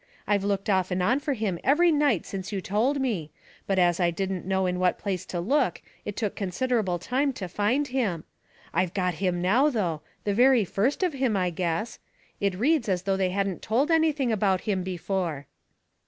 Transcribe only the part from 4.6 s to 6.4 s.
in what place to look, it took